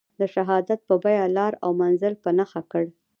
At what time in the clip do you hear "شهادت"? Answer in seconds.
0.33-0.79